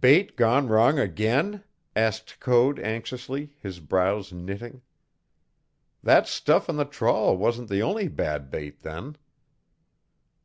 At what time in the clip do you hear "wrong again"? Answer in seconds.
0.68-1.64